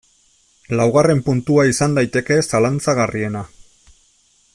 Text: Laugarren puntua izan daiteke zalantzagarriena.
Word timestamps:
Laugarren 0.79 1.21
puntua 1.27 1.65
izan 1.73 1.93
daiteke 1.99 2.39
zalantzagarriena. 2.47 3.45